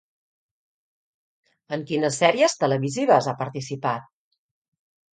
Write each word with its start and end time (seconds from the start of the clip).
En 1.77 1.85
quines 1.93 2.19
sèries 2.23 2.59
televisives 2.65 3.31
ha 3.35 3.39
participat? 3.45 4.13